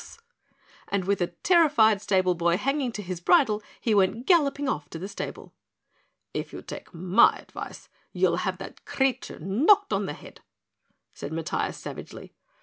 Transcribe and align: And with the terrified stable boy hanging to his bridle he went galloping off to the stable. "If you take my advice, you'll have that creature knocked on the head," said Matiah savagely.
And 0.87 1.05
with 1.05 1.19
the 1.19 1.27
terrified 1.43 2.01
stable 2.01 2.33
boy 2.33 2.57
hanging 2.57 2.91
to 2.93 3.03
his 3.03 3.21
bridle 3.21 3.61
he 3.79 3.93
went 3.93 4.25
galloping 4.25 4.67
off 4.67 4.89
to 4.89 4.97
the 4.97 5.07
stable. 5.07 5.53
"If 6.33 6.51
you 6.51 6.63
take 6.63 6.91
my 6.91 7.35
advice, 7.37 7.87
you'll 8.11 8.37
have 8.37 8.57
that 8.57 8.83
creature 8.85 9.37
knocked 9.37 9.93
on 9.93 10.07
the 10.07 10.13
head," 10.13 10.41
said 11.13 11.31
Matiah 11.31 11.75
savagely. 11.75 12.33